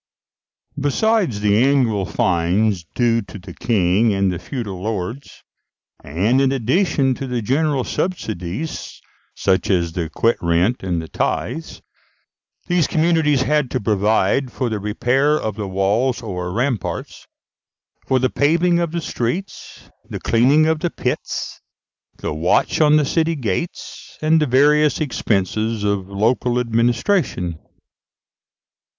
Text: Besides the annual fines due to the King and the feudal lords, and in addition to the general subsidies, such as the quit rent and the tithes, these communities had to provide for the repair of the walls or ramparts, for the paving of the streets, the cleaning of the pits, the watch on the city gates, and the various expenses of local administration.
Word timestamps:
Besides 0.79 1.41
the 1.41 1.63
annual 1.63 2.07
fines 2.07 2.85
due 2.95 3.21
to 3.21 3.37
the 3.37 3.53
King 3.53 4.15
and 4.15 4.31
the 4.33 4.39
feudal 4.39 4.81
lords, 4.81 5.43
and 6.03 6.41
in 6.41 6.51
addition 6.51 7.13
to 7.13 7.27
the 7.27 7.43
general 7.43 7.83
subsidies, 7.83 8.99
such 9.35 9.69
as 9.69 9.91
the 9.91 10.09
quit 10.09 10.37
rent 10.41 10.81
and 10.81 10.99
the 11.03 11.07
tithes, 11.07 11.83
these 12.65 12.87
communities 12.87 13.43
had 13.43 13.69
to 13.69 13.79
provide 13.79 14.51
for 14.51 14.69
the 14.69 14.79
repair 14.79 15.39
of 15.39 15.53
the 15.55 15.67
walls 15.67 16.23
or 16.23 16.51
ramparts, 16.51 17.27
for 18.07 18.17
the 18.17 18.31
paving 18.31 18.79
of 18.79 18.91
the 18.93 19.01
streets, 19.01 19.91
the 20.09 20.19
cleaning 20.19 20.65
of 20.65 20.79
the 20.79 20.89
pits, 20.89 21.61
the 22.17 22.33
watch 22.33 22.81
on 22.81 22.95
the 22.97 23.05
city 23.05 23.35
gates, 23.35 24.17
and 24.19 24.41
the 24.41 24.47
various 24.47 24.99
expenses 24.99 25.83
of 25.83 26.09
local 26.09 26.59
administration. 26.59 27.59